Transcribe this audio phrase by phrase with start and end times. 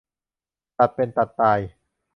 [0.77, 1.59] ตัดเป็นตัดตาย